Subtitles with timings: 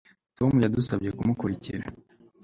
[0.37, 1.83] Tom yadusabye kumukurikira